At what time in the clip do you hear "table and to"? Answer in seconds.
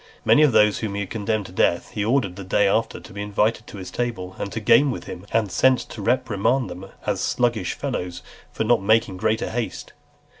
3.91-4.59